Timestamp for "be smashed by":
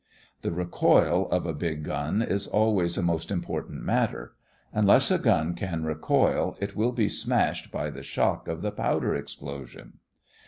6.91-7.91